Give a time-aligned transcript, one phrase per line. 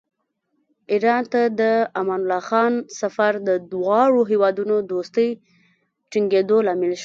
[0.93, 1.61] ایران ته د
[1.99, 5.29] امان الله خان سفر د دواړو هېوادونو دوستۍ
[6.11, 6.99] ټینګېدو لامل شو.